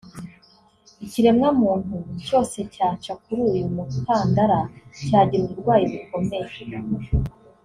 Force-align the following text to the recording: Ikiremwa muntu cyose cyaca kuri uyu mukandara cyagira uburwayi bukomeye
Ikiremwa 1.05 1.49
muntu 1.61 1.95
cyose 2.25 2.57
cyaca 2.73 3.13
kuri 3.23 3.41
uyu 3.51 3.65
mukandara 3.75 4.59
cyagira 5.05 5.43
uburwayi 5.45 5.85
bukomeye 5.93 6.49